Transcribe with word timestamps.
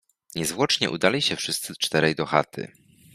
Niezwłocznie 0.35 0.89
udali 0.89 1.21
się 1.21 1.35
wszyscy 1.35 1.73
czterej 1.75 2.15
do 2.15 2.25
chaty. 2.25 2.71